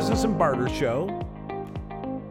[0.00, 1.08] Business and Barter Show.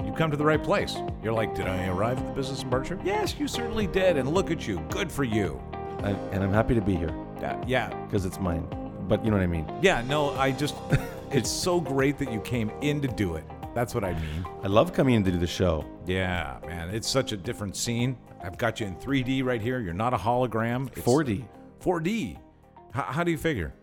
[0.03, 0.97] You come to the right place.
[1.21, 3.01] You're like, did I arrive at the Business and Barter Show?
[3.03, 4.17] Yes, you certainly did.
[4.17, 4.79] And look at you.
[4.89, 5.61] Good for you.
[5.99, 7.11] I, and I'm happy to be here
[7.43, 7.93] Uh, yeah.
[8.05, 8.67] because it's mine.
[9.07, 9.71] But you know what I mean.
[9.83, 10.73] Yeah, no, I just,
[11.31, 13.43] it's so great that you came in to do it.
[13.75, 14.47] That's what I mean.
[14.63, 15.85] I love coming in to do the show.
[16.07, 16.89] Yeah, man.
[16.89, 18.17] It's such a different scene.
[18.43, 19.79] I've got you in 3D right here.
[19.79, 20.87] You're not a hologram.
[20.97, 21.45] It's 4D.
[21.83, 22.39] 4D.
[22.95, 23.75] How, how do you figure?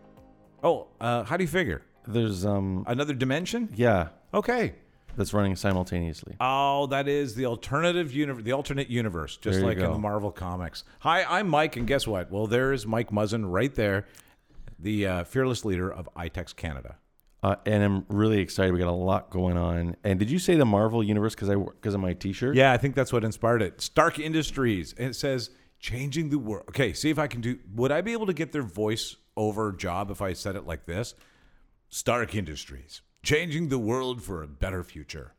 [0.61, 1.83] Oh, uh, how do you figure?
[2.07, 3.69] There's um Another dimension?
[3.75, 4.73] yeah Okay.
[5.15, 6.35] that's running simultaneously.
[6.39, 9.93] Oh, that is the alternative universe, the alternate universe, just There you like in go.
[9.93, 10.83] the Marvel comics.
[10.99, 12.31] Hi, I'm Mike, and guess what?
[12.31, 14.05] Well, there's Mike Muzzin right there,
[14.79, 16.97] the uh, fearless leader of ITEX Canada.
[17.43, 18.73] Uh, and I'm really excited.
[18.73, 19.95] We got a lot going on.
[20.03, 22.55] And did you say the Marvel universe because I because of my T-shirt?
[22.55, 23.79] Yeah, I think that's what inspired it.
[23.79, 26.65] Stark Industries, and it says changing the world.
[26.69, 27.59] Okay, see if I can do.
[27.75, 30.85] Would I be able to get their voice over job if I said it like
[30.87, 31.13] this?
[31.89, 35.33] Stark Industries, changing the world for a better future.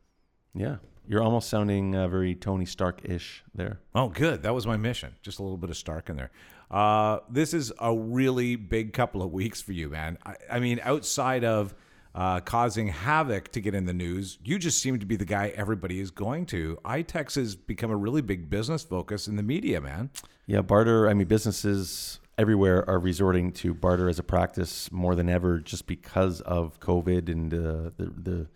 [0.53, 0.77] Yeah.
[1.07, 3.79] You're almost sounding uh, very Tony Stark-ish there.
[3.95, 4.43] Oh, good.
[4.43, 5.15] That was my mission.
[5.23, 6.29] Just a little bit of Stark in there.
[6.69, 10.19] Uh, this is a really big couple of weeks for you, man.
[10.23, 11.73] I, I mean, outside of
[12.13, 15.51] uh, causing havoc to get in the news, you just seem to be the guy
[15.55, 16.77] everybody is going to.
[16.85, 20.11] ITEX has become a really big business focus in the media, man.
[20.45, 21.09] Yeah, barter.
[21.09, 25.85] I mean, businesses everywhere are resorting to barter as a practice more than ever, just
[25.85, 28.47] because of COVID and uh, the the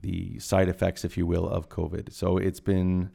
[0.00, 2.12] the side effects, if you will, of COVID.
[2.12, 3.10] So it's been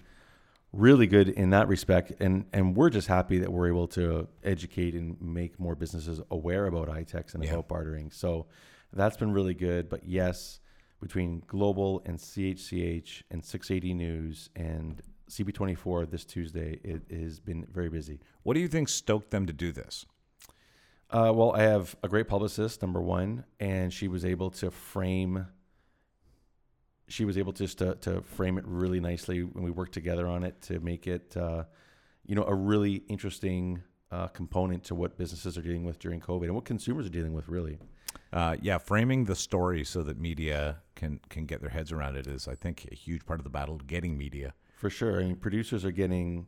[0.73, 4.93] really good in that respect, and and we're just happy that we're able to educate
[4.93, 7.53] and make more businesses aware about ITEX and Yeah.
[7.53, 8.11] about bartering.
[8.11, 8.47] So
[8.91, 9.87] that's been really good.
[9.89, 10.59] But yes,
[11.01, 17.89] between Global and CHCH and 680 News and CP24 this Tuesday, it has been very
[17.89, 18.19] busy.
[18.43, 20.05] What do you think stoked them to do this?
[21.09, 25.45] Uh, well, I have a great publicist, number one, and she was able to frame.
[27.07, 30.43] She was able just to, to frame it really nicely when we worked together on
[30.43, 31.65] it to make it, uh,
[32.25, 36.45] you know, a really interesting uh, component to what businesses are dealing with during COVID
[36.45, 37.77] and what consumers are dealing with, really.
[38.31, 42.25] Uh, yeah, framing the story so that media can can get their heads around it
[42.25, 43.77] is, I think, a huge part of the battle.
[43.85, 44.53] Getting media.
[44.83, 45.19] For sure.
[45.21, 46.47] I mean, producers are getting,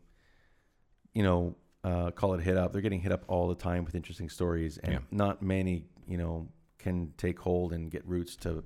[1.13, 2.73] you know, uh, call it hit up.
[2.73, 4.99] They're getting hit up all the time with interesting stories, and Yeah.
[5.11, 8.63] not many, you know, can take hold and get roots to,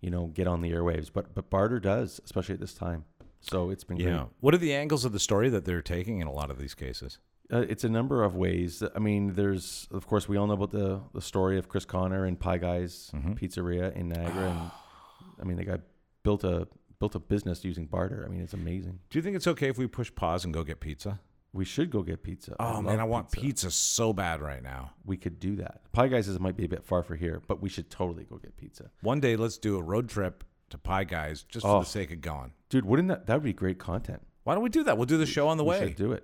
[0.00, 1.10] you know, get on the airwaves.
[1.12, 3.04] But but barter does, especially at this time.
[3.40, 4.26] So it's been Yeah.
[4.40, 6.74] What are the angles of the story that they're taking in a lot of these
[6.74, 7.18] cases?
[7.52, 8.82] Uh, it's a number of ways.
[8.94, 12.24] I mean, there's of course we all know about the the story of Chris Connor
[12.26, 13.32] and Pie Guys Mm-hmm.
[13.32, 14.70] Pizzeria in Niagara, and
[15.40, 15.78] I mean, the guy
[16.22, 16.68] built a
[17.00, 18.22] built a business using barter.
[18.24, 19.00] I mean, it's amazing.
[19.08, 21.18] Do you think it's okay if we push pause and go get pizza?
[21.52, 22.54] We should go get pizza.
[22.60, 23.72] Oh man, I want pizza.
[23.72, 24.92] so bad right now.
[25.04, 25.80] we could do that.
[25.90, 28.36] Pie Guys is might be a bit far for here, but we should totally go
[28.36, 28.90] get pizza.
[29.00, 31.80] One day, let's do a road trip to Pie Guys just for Oh.
[31.80, 32.52] the sake of going.
[32.68, 34.22] Dude, wouldn't that that would be great content?
[34.44, 34.96] Why don't we do that?
[34.96, 35.80] We'll do the show on the We way.
[35.88, 36.22] should do it.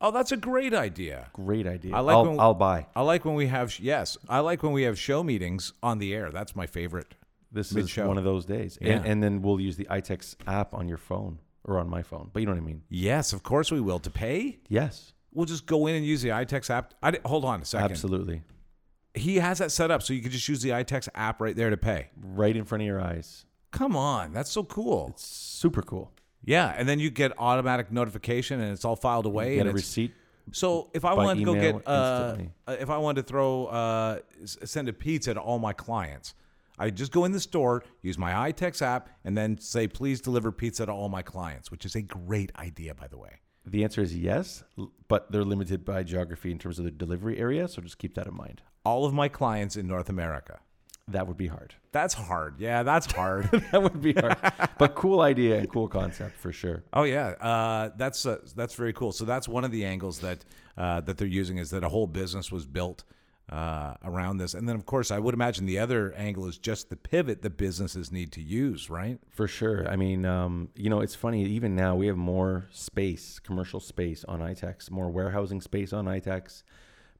[0.00, 1.28] Oh, that's a great idea.
[1.34, 1.94] Great idea.
[1.94, 2.86] I like I'll, when- I'll buy.
[2.96, 6.12] I like when we have yes, I like when we have show meetings on the
[6.14, 6.30] air.
[6.32, 7.14] That's my favorite.
[7.50, 8.02] This mid-show.
[8.02, 8.78] is one of those days.
[8.80, 8.94] Yeah.
[8.94, 12.30] And, and then we'll use the ITEX app on your phone or on my phone.
[12.32, 12.82] But you know what I mean?
[12.88, 13.98] Yes, of course we will.
[14.00, 16.94] To pay, Yes, we'll just go in and use the ITEX app.
[17.02, 17.90] I hold on a second.
[17.90, 18.42] absolutely.
[19.14, 21.70] He has that set up, so you can just use the ITEX app right there
[21.70, 22.10] to pay.
[22.22, 23.46] Right in front of your eyes.
[23.70, 25.08] Come on, that's so cool.
[25.10, 26.12] It's super cool.
[26.44, 29.50] Yeah, and then you get automatic notification, and it's all filed away.
[29.50, 30.14] You Get and a receipt.
[30.52, 34.20] So if I wanted to go get, uh, uh, if I wanted to throw, uh,
[34.44, 36.34] send a pizza to all my clients,
[36.78, 40.52] I just go in the store, use my ITEX app, and then say, "Please deliver
[40.52, 43.40] pizza to all my clients," which is a great idea, by the way.
[43.70, 44.64] The answer is yes,
[45.08, 47.68] but they're limited by geography in terms of the delivery area.
[47.68, 48.62] So just keep that in mind.
[48.84, 50.60] All of my clients in North America.
[51.08, 51.74] That would be hard.
[51.90, 52.60] That's hard.
[52.60, 53.50] Yeah, that's hard.
[53.72, 54.36] that would be hard.
[54.78, 56.84] but cool idea and cool concept for sure.
[56.92, 59.12] Oh yeah, uh, that's uh, that's very cool.
[59.12, 60.44] So that's one of the angles that
[60.76, 63.04] uh, that they're using is that a whole business was built
[63.48, 66.90] uh, around this, and then of course I would imagine the other angle is just
[66.90, 69.18] the pivot that businesses need to use, right?
[69.30, 69.88] For sure.
[69.88, 71.44] I mean, um, you know, it's funny.
[71.44, 76.62] Even now, we have more space, commercial space on ITEX, more warehousing space on ITEX,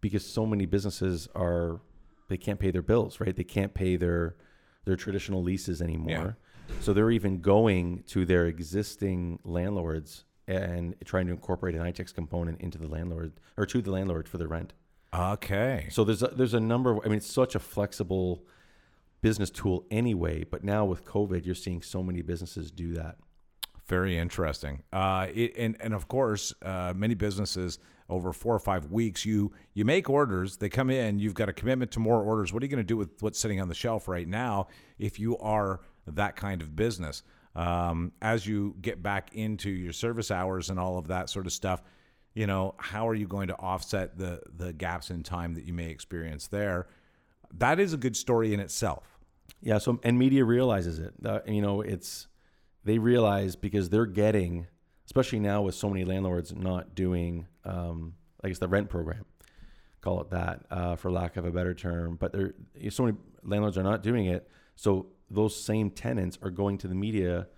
[0.01, 1.81] because so many businesses are
[2.29, 3.35] they can't pay their bills, right?
[3.35, 4.37] They can't pay their
[4.85, 6.39] their traditional leases anymore.
[6.81, 12.61] So they're even going to their existing landlords and trying to incorporate an ITEX component
[12.61, 14.73] into the landlord or to the landlord for the rent.
[15.15, 15.89] Okay.
[15.91, 16.93] So there's a, there's a number.
[16.93, 18.45] Of, I mean, it's such a flexible
[19.21, 20.45] business tool anyway.
[20.45, 23.17] But now with COVID, you're seeing so many businesses do that.
[23.87, 24.83] Very interesting.
[24.93, 27.79] Uh, it, and and of course, uh, many businesses
[28.11, 31.53] over four or five weeks, you you make orders, they come in, you've got a
[31.53, 32.53] commitment to more orders.
[32.53, 34.69] What are you going to do with what's sitting on the shelf right now
[34.99, 35.81] if you are
[36.15, 37.23] that kind of business.
[37.55, 41.53] Um, as you get back into your service hours and all of that sort of
[41.53, 41.83] stuff,
[42.39, 45.73] you know, how are you going to offset the the gaps in time that you
[45.73, 46.87] may experience there?
[47.53, 49.19] That is a good story in itself.
[49.61, 49.79] Yeah.
[49.79, 51.15] So and media realizes it.
[51.25, 52.29] Uh, you know, it's
[52.85, 54.69] they realize because they're getting,
[55.05, 58.15] especially now with so many landlords not doing, um,
[58.45, 59.25] I guess the rent program,
[60.01, 62.15] call it that, uh, for lack of a better term.
[62.15, 62.55] But there,
[62.91, 64.49] so many landlords are not doing it.
[64.77, 67.49] So those same tenants are going to the media,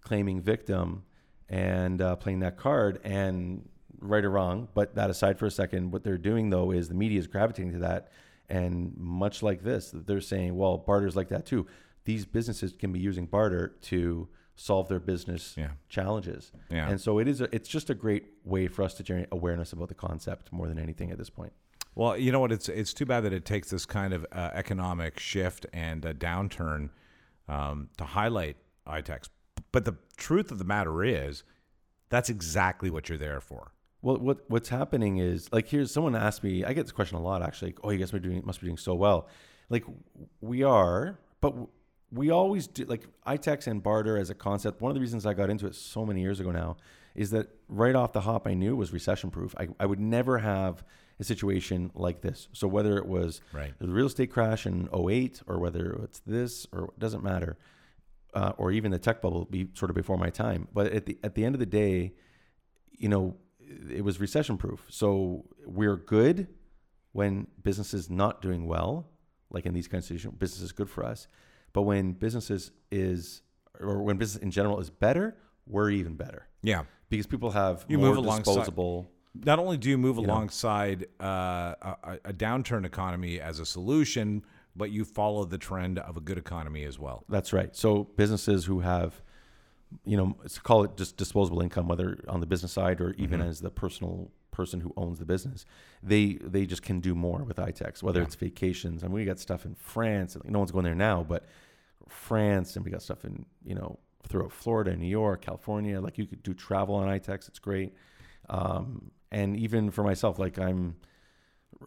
[0.00, 1.04] claiming victim,
[1.48, 2.98] and uh, playing that card.
[3.04, 3.68] And
[4.04, 6.94] right or wrong, but that aside for a second, what they're doing though is the
[6.94, 8.08] media is gravitating to that.
[8.48, 11.66] And much like this, they're saying, well, barter's like that too.
[12.04, 15.70] These businesses can be using barter to solve their business Yeah.
[15.88, 16.52] challenges.
[16.70, 16.88] Yeah.
[16.88, 17.40] And so it is.
[17.40, 20.68] A, it's just a great way for us to generate awareness about the concept more
[20.68, 21.52] than anything at this point.
[21.96, 22.52] Well, you know what?
[22.52, 26.12] It's it's too bad that it takes this kind of uh, economic shift and a
[26.12, 26.90] downturn
[27.48, 28.56] um, to highlight
[28.86, 29.28] ITEX.
[29.72, 31.42] But the truth of the matter is,
[32.10, 33.72] that's exactly what you're there for.
[34.04, 36.62] Well, what what's happening is like here's someone asked me.
[36.62, 37.68] I get this question a lot actually.
[37.68, 39.28] Like, oh, you guys are doing must be doing so well.
[39.70, 39.84] Like
[40.42, 41.54] we are, but
[42.12, 42.84] we always do.
[42.84, 44.82] Like ITEX and barter as a concept.
[44.82, 46.76] One of the reasons I got into it so many years ago now
[47.14, 49.54] is that right off the hop, I knew it was recession proof.
[49.56, 50.84] I, I would never have
[51.18, 52.48] a situation like this.
[52.52, 53.72] So whether it was Right.
[53.78, 57.56] the real estate crash in 08 or whether it's this or it doesn't matter,
[58.34, 60.68] uh, or even the tech bubble be sort of before my time.
[60.74, 62.12] But at the at the end of the day,
[62.98, 63.36] you know,
[63.90, 64.84] it was recession proof.
[64.88, 66.48] So we're good
[67.12, 69.08] when business is not doing well,
[69.50, 71.28] like in these kinds of situations, business is good for us.
[71.72, 73.42] But when businesses is
[73.80, 75.36] or when business in general is better,
[75.66, 76.84] we're even better Yeah.
[77.08, 79.10] because people have You more move alongside- disposable.
[79.34, 80.22] Not only do you move know.
[80.24, 84.44] alongside uh, a, a downturn economy as a solution,
[84.76, 87.24] but you follow the trend of a good economy as well.
[87.28, 87.74] That's right.
[87.74, 89.22] So businesses who have,
[90.04, 93.40] you know, let's call it just disposable income, whether on the business side or even
[93.40, 93.48] Mm-hmm.
[93.48, 95.64] as the personal person who owns the business,
[96.02, 98.02] they they just can do more with ITEX.
[98.02, 98.26] Whether Yeah.
[98.26, 100.36] it's vacations, I mean, we got stuff in France.
[100.36, 101.44] and No one's going there now, but
[102.08, 103.98] France, and we got stuff in you know
[104.28, 106.00] throughout Florida, New York, California.
[106.00, 107.48] Like you could do travel on ITEX.
[107.48, 107.94] It's great.
[108.48, 110.96] Um, and even for myself, like I'm,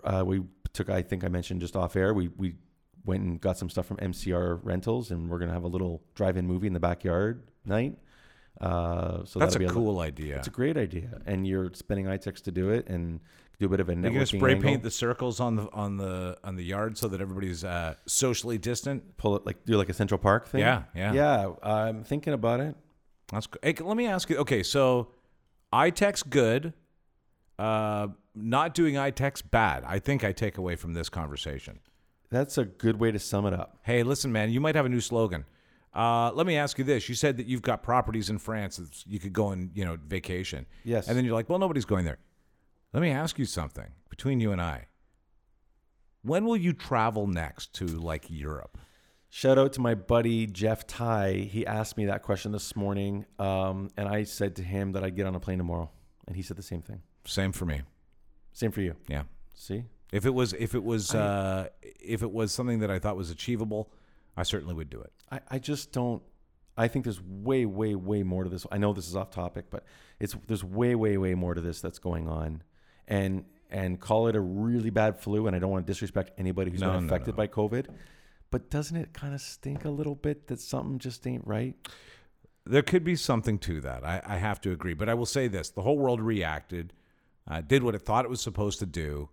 [0.03, 0.43] uh, we
[0.73, 0.89] took.
[0.89, 2.13] I think I mentioned just off air.
[2.13, 2.55] We we
[3.07, 6.45] went and got some stuff from MCR Rentals, and we're gonna have a little drive-in
[6.45, 7.97] movie in the backyard night.
[8.59, 10.37] Uh, so That's a cool idea.
[10.37, 13.19] It's a great idea, and you're spending ITEX to do it, and
[13.59, 14.69] do a bit of a You're gonna spray angle.
[14.69, 18.57] paint the circles on the on the on the yard so that everybody's uh, socially
[18.57, 19.17] distant.
[19.17, 20.61] pull it like do like a Central Park thing.
[20.61, 21.13] Yeah, yeah.
[21.13, 21.51] yeah.
[21.63, 22.75] I'm thinking about it.
[23.31, 23.47] That's.
[23.61, 24.37] Hey, let me ask you.
[24.37, 25.09] Okay, so
[25.73, 26.73] ITEX good,
[27.57, 29.83] uh, not doing ITEX bad.
[29.85, 31.79] I think I take away from this conversation.
[32.29, 33.79] That's a good way to sum it up.
[33.83, 35.45] Hey, listen, man, you might have a new slogan.
[35.93, 39.03] Uh, let me ask you this: You said that you've got properties in France that
[39.07, 40.65] you could go and you know vacation.
[40.83, 41.07] Yes.
[41.07, 42.19] And then you're like, well, nobody's going there.
[42.93, 44.87] Let me ask you something between you and I.
[46.21, 48.77] When will you travel next to like Europe?
[49.29, 51.33] Shout out to my buddy Jeff Ty.
[51.51, 55.15] He asked me that question this morning, um, and I said to him that I'd
[55.15, 55.89] get on a plane tomorrow,
[56.27, 57.01] and he said the same thing.
[57.25, 57.81] Same for me.
[58.53, 58.95] Same for you.
[59.07, 59.23] Yeah.
[59.53, 63.17] See, If it was if it was uh, if it was something that I thought
[63.17, 63.91] was achievable,
[64.37, 65.11] I certainly would do it.
[65.31, 66.21] I, I just don't.
[66.79, 68.65] I think there's way, way, way more to this.
[68.71, 69.83] I know this is off topic, but
[70.19, 72.61] it's there's way, way, way more to this that's going on,
[73.07, 75.47] and and call it a really bad flu.
[75.47, 77.37] And I don't want to disrespect anybody who's No, been no, affected no.
[77.37, 77.87] by COVID,
[78.51, 81.75] but doesn't it kind of stink a little bit that something just ain't right?
[82.65, 84.05] There could be something to that.
[84.05, 84.93] I, I have to agree.
[84.93, 86.93] But I will say this the whole world reacted,
[87.47, 89.29] uh, did what it thought it was supposed to do.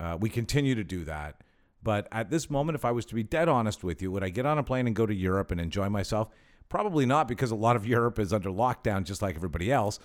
[0.00, 1.42] Uh, we continue to do that.
[1.82, 4.30] But at this moment, if I was to be dead honest with you, would I
[4.30, 6.28] get on a plane and go to Europe and enjoy myself?
[6.68, 9.98] Probably not, because a lot of Europe is under lockdown, just like everybody else.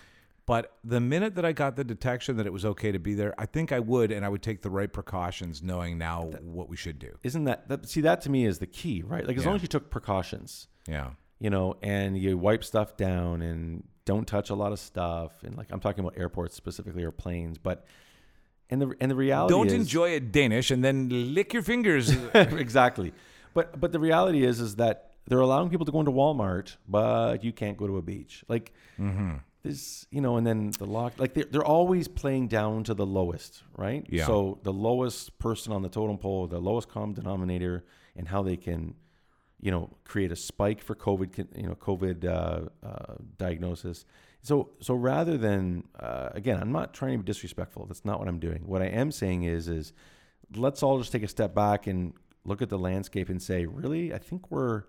[0.45, 3.33] But the minute that I got the detection that it was okay to be there,
[3.39, 6.77] I think I would, and I would take the right precautions, knowing now what we
[6.77, 7.17] should do.
[7.23, 9.25] Isn't that, that see that to me is the key, right?
[9.25, 9.49] Like as Yeah.
[9.49, 11.11] long as you took precautions, Yeah.
[11.39, 15.57] you know, and you wipe stuff down and don't touch a lot of stuff, and
[15.57, 17.85] like I'm talking about airports specifically or planes, but
[18.69, 22.09] and the and the reality Don't is, enjoy it Danish and then lick your fingers.
[22.33, 23.13] exactly.
[23.53, 27.43] But but the reality is is that they're allowing people to go into Walmart, but
[27.43, 28.43] you can't go to a beach.
[28.47, 29.35] Like Mm-hmm.
[29.63, 31.13] this, you know, and then the lock.
[31.17, 34.05] Like they're they're always playing down to the lowest, right?
[34.09, 34.25] Yeah.
[34.27, 37.83] So the lowest person on the totem pole, the lowest common denominator,
[38.15, 38.95] and how they can,
[39.61, 44.05] you know, create a spike for COVID, you know, COVID uh, uh, diagnosis.
[44.45, 47.87] So so rather than uh, again, I'm not trying to be disrespectful.
[47.87, 48.61] That's not what I'm doing.
[48.67, 49.91] What I am saying is is
[50.55, 52.13] let's all just take a step back and
[52.45, 54.83] look at the landscape and say, really, I think we're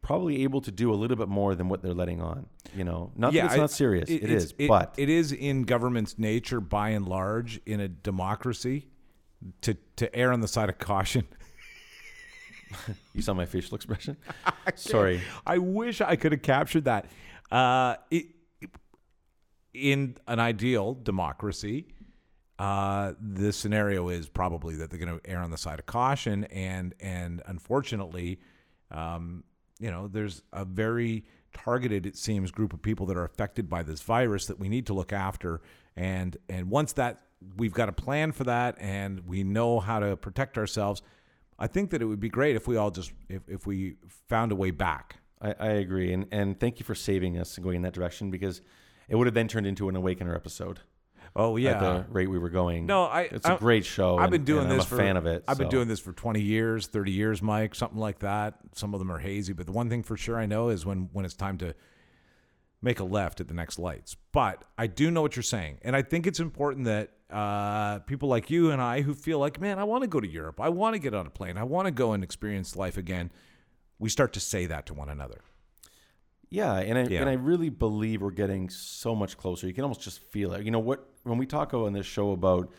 [0.00, 2.46] probably able to do a little bit more than what they're letting on.
[2.76, 4.08] You know, not that it's I- not serious.
[4.08, 7.88] it- it it's- it- but it is in government's nature, by and large, in a
[7.88, 8.86] democracy,
[9.62, 11.26] to to err on the side of caution.
[13.14, 14.16] you saw my facial expression.
[14.76, 15.20] Sorry.
[15.44, 17.06] I wish I could have captured that.
[17.50, 18.26] Uh, it,
[19.72, 21.86] in an ideal democracy,
[22.58, 26.44] uh, the scenario is probably that they're going to err on the side of caution,
[26.44, 28.38] and and unfortunately,
[28.90, 29.44] um,
[29.78, 31.24] you know, there's a very
[31.54, 34.86] targeted, it seems, group of people that are affected by this virus that we need
[34.86, 35.62] to look after,
[35.96, 37.22] and and once that
[37.56, 41.02] we've got a plan for that, and we know how to protect ourselves.
[41.58, 43.96] I think that it would be great if we all just if, if we
[44.28, 45.16] found a way back.
[45.40, 48.30] I, I agree, and and thank you for saving us and going in that direction
[48.30, 48.60] because
[49.10, 50.80] it would have then turned into an Awakener episode
[51.36, 52.86] Oh yeah, at the rate we were going.
[52.86, 53.22] No, I.
[53.22, 54.18] it's a a great show.
[54.18, 55.44] I've been doing and this I'm a for, fan of it.
[55.46, 58.54] I've been doing this for 20 years, 30 years, Mike, something like that.
[58.74, 61.08] Some of them are hazy, but the one thing for sure I know is when
[61.12, 61.74] when it's time to
[62.82, 64.16] make a left at the next lights.
[64.32, 68.28] But I do know what you're saying, and I think it's important that uh, people
[68.28, 70.68] like you and I who feel like, man, I want to go to Europe, I
[70.70, 73.30] want to get on a plane, I want to go and experience life again.
[74.00, 75.42] We start to say that to one another.
[76.50, 77.20] Yeah, and I Yeah.
[77.20, 79.66] and I really believe we're getting so much closer.
[79.66, 80.64] You can almost just feel it.
[80.64, 81.08] You know what?
[81.22, 82.72] When we talk on this show about,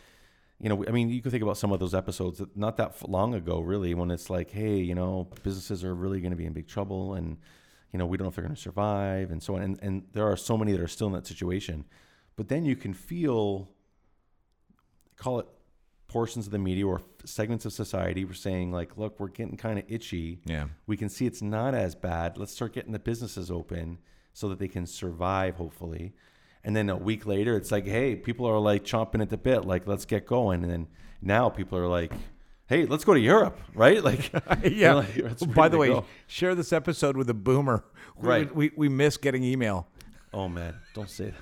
[0.59, 3.07] you know, I mean, you can think about some of those episodes that not that
[3.09, 6.45] long ago, really, when it's like, hey, you know, businesses are really going to be
[6.45, 7.37] in big trouble, and
[7.93, 9.61] you know, we don't know if they're going to survive, and so on.
[9.61, 11.85] And and there are so many that are still in that situation,
[12.35, 13.69] but then you can feel,
[15.15, 15.47] call it
[16.11, 19.79] portions of the media or segments of society were saying like, look, we're getting kind
[19.79, 20.65] of itchy Yeah.
[20.87, 22.37] we can see it's not as bad.
[22.37, 23.97] Let's start getting the businesses open
[24.33, 26.13] so that they can survive, hopefully.
[26.63, 29.65] And then a week later, it's like, hey, people are like chomping at the bit,
[29.65, 30.63] like, let's get going.
[30.63, 30.87] And then
[31.21, 32.11] now people are like,
[32.67, 34.03] hey, let's go to Europe, right?
[34.03, 34.31] Like,
[34.63, 34.93] yeah.
[34.95, 36.05] like, it's By the way, go.
[36.27, 37.83] share this episode with a boomer.
[38.17, 38.55] We- Right.
[38.55, 39.87] We, we miss getting email.
[40.33, 41.33] oh man, don't say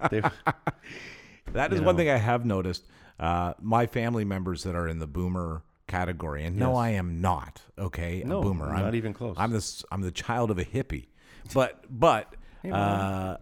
[0.00, 0.32] that.
[1.52, 1.98] That is You one know.
[2.00, 2.86] thing I have noticed.
[3.18, 6.78] Uh, my family members that are in the boomer category, and no, Yes.
[6.78, 7.60] I am not.
[7.78, 8.66] Okay, No, a boomer.
[8.68, 9.36] not I'm, not even close.
[9.38, 9.84] I'm this.
[9.90, 11.08] I'm the child of a hippie,
[11.52, 13.36] but but Hey, uh,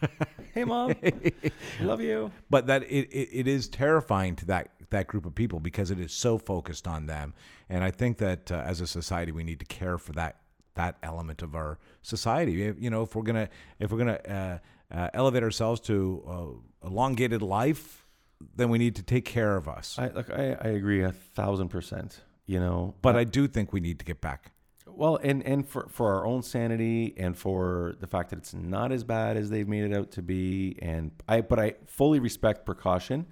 [0.54, 0.94] hey, mom,
[1.80, 2.30] love you.
[2.48, 6.00] but that it, it, it is terrifying to that that group of people because it
[6.00, 7.34] is so focused on them,
[7.68, 10.38] and I think that uh, as a society we need to care for that
[10.74, 12.64] that element of our society.
[12.64, 13.48] If- You know, if we're gonna
[13.78, 14.58] if we're gonna uh,
[14.90, 18.06] uh, elevate ourselves to uh, elongated life,
[18.56, 19.98] then we need to take care of us.
[19.98, 22.20] I, like, I, I agree a thousand percent.
[22.46, 24.50] You know, But I do think we need to get back.
[24.86, 28.90] Well, and and for for our own sanity and for the fact that it's not
[28.90, 32.66] as bad as they've made it out to be, and I but I fully respect
[32.66, 33.26] precaution,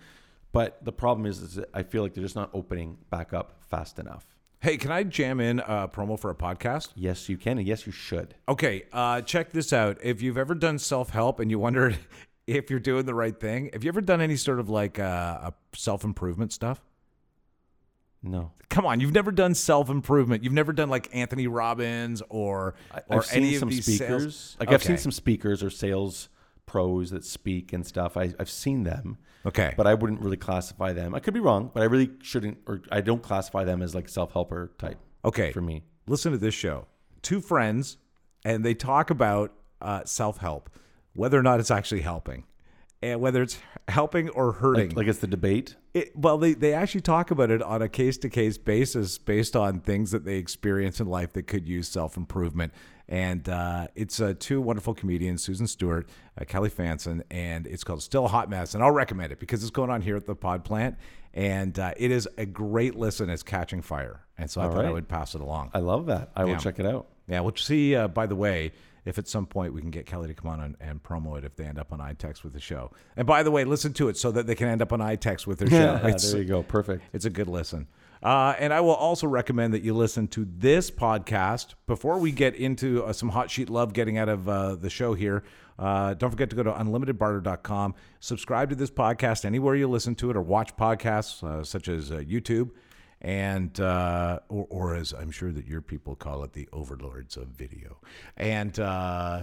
[0.53, 3.61] but the problem is, is that I feel like they're just not opening back up
[3.69, 4.25] fast enough.
[4.61, 6.89] Hey, can I jam in a promo for a podcast?
[6.97, 8.35] Yes, you can, and yes, you should.
[8.49, 9.99] Okay, uh, check this out.
[10.03, 11.97] If you've ever done self help and you wondered
[12.47, 15.51] if you're doing the right thing, have you ever done any sort of like uh,
[15.75, 16.81] self improvement stuff?
[18.21, 20.45] No, Come on, you've never done self improvement.
[20.45, 22.75] You've never done like Anthony Robbins or
[23.09, 24.37] or I've any some of these speakers.
[24.37, 24.57] sales.
[24.61, 26.29] Like I've seen some speakers or sales
[26.69, 28.17] pros that speak and stuff.
[28.17, 31.15] I, I've seen them, Okay, but I wouldn't really classify them.
[31.15, 34.09] I could be wrong, but I really shouldn't, or I don't classify them as like
[34.09, 35.51] self helper type okay.
[35.51, 35.83] for me.
[36.07, 36.87] listen to this show.
[37.23, 37.97] Two friends,
[38.45, 40.71] and they talk about uh, self help,
[41.15, 42.45] whether or not it's actually helping,
[43.03, 44.89] and whether it's helping or hurting.
[44.91, 45.77] Like, like it's the debate.
[45.95, 49.57] It, well, they, they actually talk about it on a case to case basis based
[49.57, 52.73] on things that they experience in life that could use self improvement.
[53.11, 58.03] And uh, it's uh, two wonderful comedians, Susan Stewart, uh, Kelly Fanson, and it's called
[58.03, 58.75] Still a Hot Mess.
[58.75, 60.97] And I'll recommend it because it's going on here at the Pod Plant.
[61.33, 63.31] And uh, it is a great listen.
[63.31, 64.21] It's catching fire.
[64.37, 65.71] And so I All thought I would pass it along.
[65.73, 66.31] I love that.
[66.37, 66.53] I Yeah.
[66.53, 67.07] will check it out.
[67.29, 67.95] Yeah, we'll see.
[67.95, 68.73] Uh, by the way,
[69.05, 71.45] if at some point we can get Kelly to come on and, and promo it
[71.45, 72.91] if they end up on ITEX with the show.
[73.17, 75.47] And by the way, listen to it so that they can end up on ITEX
[75.47, 76.01] with their show.
[76.03, 76.63] Yeah, there you go.
[76.63, 77.03] Perfect.
[77.13, 77.87] it's a good listen.
[78.23, 82.57] Uh, and I will also recommend that you listen to this podcast before we get
[82.57, 85.45] into uh, some hot sheet love getting out of uh, the show here.
[85.79, 87.95] Uh, don't forget to go to unlimitedbarter.com.
[88.19, 92.11] Subscribe to this podcast anywhere you listen to it or watch podcasts uh, such as
[92.11, 92.71] uh, YouTube
[93.21, 97.49] and uh, or, or as I'm sure that your people call it, the overlords of
[97.49, 97.99] video.
[98.37, 99.43] And uh,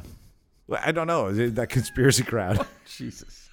[0.70, 2.65] I don't know that conspiracy crowd.
[2.86, 3.50] Jesus.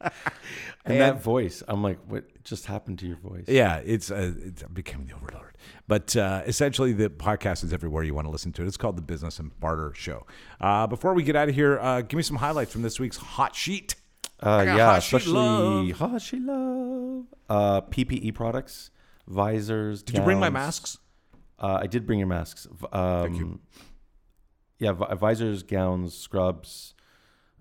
[0.84, 3.44] and, that voice, I'm like, what just happened to your voice?
[3.46, 5.56] Yeah, it's uh, it's becoming the overlord.
[5.86, 8.66] But uh, essentially, the podcast is everywhere you want to listen to it.
[8.66, 10.26] It's called the Business and Barter Show.
[10.60, 13.16] Uh, before we get out of here, uh, give me some highlights from this week's
[13.16, 13.94] hot sheet.
[14.42, 17.24] Uh, yeah, sheet especially hot sheet love.
[17.48, 18.90] Uh, PPE products,
[19.26, 20.02] visors.
[20.02, 20.98] Did you bring my masks?
[21.58, 22.66] Uh, I did bring your masks.
[22.92, 23.60] Um, you.
[24.78, 26.94] Yeah, vi- visors, gowns, scrubs,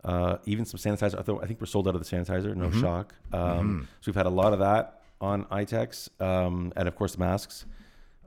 [0.04, 1.20] uh, even some sanitizer.
[1.20, 2.56] I, thought, I think we're sold out of the sanitizer.
[2.56, 3.14] No shock.
[3.32, 7.20] Um, So we've had a lot of that on ITEX, um, and of course the
[7.20, 7.66] masks.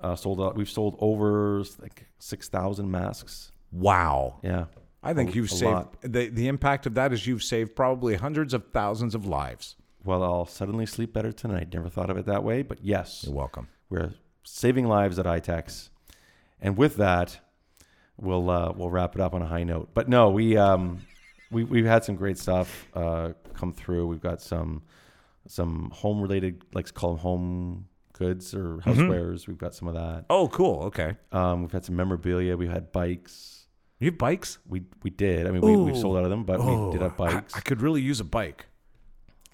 [0.01, 0.55] Uh, sold out.
[0.55, 3.51] We've sold over like six thousand masks.
[3.73, 4.39] Wow.
[4.43, 4.67] Yeah,
[5.05, 5.97] I think A- you've a saved lot.
[6.03, 9.77] the the impact of that is you've saved probably hundreds of thousands of lives.
[10.05, 11.73] Well, I'll suddenly sleep better tonight.
[11.73, 13.69] Never thought of it that way, but yes, You're welcome.
[13.89, 15.89] we're saving lives at ITEX,
[16.61, 17.39] and with that,
[18.17, 19.91] we'll uh, we'll wrap it up on a high note.
[19.95, 21.01] But no, we um,
[21.51, 24.07] we we've had some great stuff uh, come through.
[24.07, 24.83] We've got some
[25.47, 29.47] some home related, like call them home goods or housewares.
[29.49, 30.25] We've got some of that.
[30.31, 30.85] Oh, cool.
[30.85, 31.17] Okay.
[31.33, 32.57] Um, we've had some memorabilia.
[32.57, 33.64] We've had bikes.
[34.01, 34.59] You have bikes?
[34.69, 35.47] We we did.
[35.47, 36.01] I mean, we, we Ooh.
[36.01, 38.25] sold out of them, but we did have I- bikes, I, could really use a
[38.25, 38.67] bike.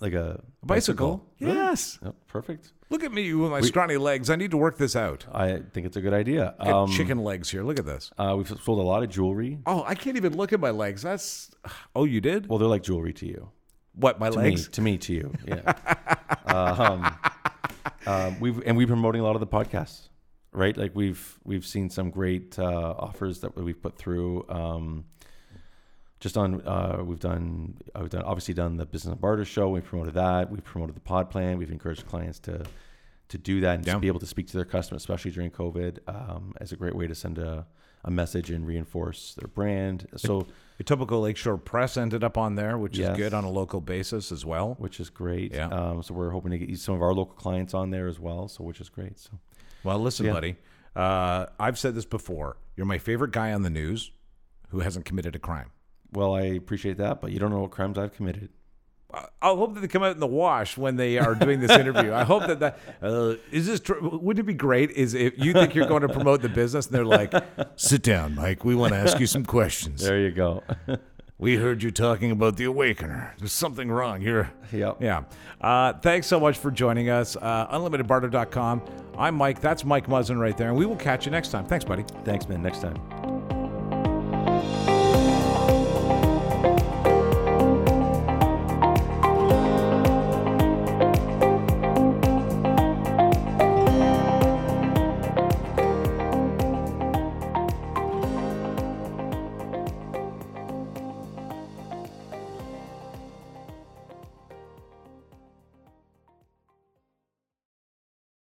[0.00, 1.24] like a A bicycle?
[1.40, 1.54] Really?
[1.54, 1.98] Yes.
[2.04, 2.72] Oh, perfect.
[2.88, 4.30] Look at me with my scrawny legs.
[4.30, 5.24] I need to work this out.
[5.32, 6.54] I think it's a good idea.
[6.58, 7.62] Got Um, chicken legs here.
[7.62, 8.10] Look at this.
[8.18, 9.60] Uh, we've sold a lot of jewelry.
[9.66, 11.02] Oh, I can't even look at my legs.
[11.02, 11.50] That's.
[11.94, 12.48] Oh, you did?
[12.48, 13.50] Well, they're like jewelry to you.
[13.94, 14.18] What?
[14.18, 14.66] My To legs?
[14.66, 15.32] me, to me, to you.
[15.46, 15.74] Yeah.
[16.46, 17.16] um,
[18.06, 20.08] um, we've and we've been promoting a lot of the podcasts,
[20.52, 20.76] right?
[20.76, 24.44] Like we've we've seen some great uh, offers that we've put through.
[24.48, 25.04] Um,
[26.20, 29.70] just on, uh, we've done, uh, we've done obviously done the business and barter show.
[29.70, 30.50] We promoted that.
[30.50, 31.56] We promoted the pod plan.
[31.56, 32.64] We've encouraged clients to
[33.28, 33.92] to do that and Yeah.
[33.92, 36.96] just be able to speak to their customers, especially during COVID, um, as a great
[36.96, 37.64] way to send a,
[38.04, 40.08] a message and reinforce their brand.
[40.16, 43.12] So, Your typical Lakeshore Press ended up on there, which Yes.
[43.12, 44.74] is good on a local basis as well.
[44.80, 45.52] which is great.
[45.54, 45.68] Yeah.
[45.68, 48.48] Um, so we're hoping to get some of our local clients on there as well.
[48.48, 49.16] So which is great.
[49.16, 49.38] So
[49.84, 50.32] Well, listen, Yeah.
[50.32, 50.56] buddy.
[50.96, 52.56] Uh, I've said this before.
[52.76, 54.10] You're my favorite guy on the news
[54.70, 55.70] who hasn't committed a crime.
[56.12, 58.48] well, I appreciate that, but you don't know what crimes I've committed.
[59.12, 62.12] I- hope that they come out in the wash when they are doing this interview.
[62.12, 63.80] I hope that that uh, is this.
[63.80, 64.90] Tr- wouldn't it be great?
[64.92, 67.32] Is if you think you're going to promote the business and they're like,
[67.76, 68.64] "Sit down, Mike.
[68.64, 70.00] We want to ask you some questions.
[70.02, 70.62] There you go.
[71.40, 73.32] We heard you talking about the Awakener.
[73.38, 74.20] There's something wrong.
[74.20, 74.98] You're yep.
[75.00, 75.22] yeah.
[75.58, 77.34] Uh, thanks so much for joining us.
[77.34, 78.82] Uh, unlimitedbarter.com.
[79.16, 79.60] I'm Mike.
[79.60, 81.64] That's Mike Muzzin right there, and we will catch you next time.
[81.64, 82.04] Thanks, buddy.
[82.24, 82.62] Thanks, man.
[82.62, 83.19] Next time.